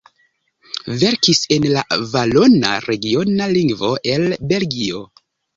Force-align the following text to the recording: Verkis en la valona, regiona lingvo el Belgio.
Verkis 1.01 1.41
en 1.57 1.67
la 1.75 1.83
valona, 2.15 2.73
regiona 2.89 3.51
lingvo 3.59 3.93
el 4.15 4.29
Belgio. 4.55 5.07